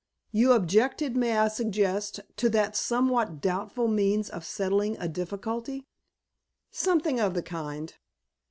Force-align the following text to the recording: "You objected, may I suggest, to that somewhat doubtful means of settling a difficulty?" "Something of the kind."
"You 0.31 0.53
objected, 0.53 1.15
may 1.15 1.37
I 1.37 1.47
suggest, 1.47 2.21
to 2.37 2.49
that 2.49 2.75
somewhat 2.75 3.39
doubtful 3.39 3.87
means 3.87 4.31
of 4.31 4.43
settling 4.43 4.97
a 4.99 5.07
difficulty?" 5.07 5.85
"Something 6.71 7.19
of 7.19 7.35
the 7.35 7.43
kind." 7.43 7.93